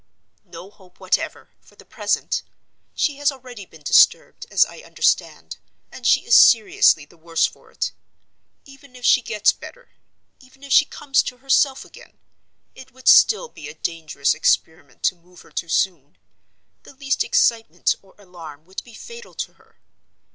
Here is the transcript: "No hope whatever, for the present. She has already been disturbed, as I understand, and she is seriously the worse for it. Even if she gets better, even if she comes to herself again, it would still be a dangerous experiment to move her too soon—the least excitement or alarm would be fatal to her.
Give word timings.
"No 0.47 0.71
hope 0.71 0.99
whatever, 0.99 1.51
for 1.61 1.75
the 1.75 1.85
present. 1.85 2.41
She 2.95 3.17
has 3.17 3.31
already 3.31 3.67
been 3.67 3.83
disturbed, 3.83 4.47
as 4.49 4.65
I 4.65 4.79
understand, 4.79 5.57
and 5.91 6.07
she 6.07 6.25
is 6.25 6.33
seriously 6.33 7.05
the 7.05 7.19
worse 7.19 7.45
for 7.45 7.69
it. 7.69 7.91
Even 8.65 8.95
if 8.95 9.05
she 9.05 9.21
gets 9.21 9.53
better, 9.53 9.91
even 10.39 10.63
if 10.63 10.71
she 10.73 10.85
comes 10.85 11.21
to 11.21 11.37
herself 11.37 11.85
again, 11.85 12.17
it 12.73 12.91
would 12.91 13.07
still 13.07 13.47
be 13.47 13.67
a 13.67 13.75
dangerous 13.75 14.33
experiment 14.33 15.03
to 15.03 15.15
move 15.15 15.41
her 15.41 15.51
too 15.51 15.69
soon—the 15.69 16.95
least 16.95 17.23
excitement 17.23 17.95
or 18.01 18.15
alarm 18.17 18.65
would 18.65 18.83
be 18.83 18.95
fatal 18.95 19.35
to 19.35 19.53
her. 19.53 19.75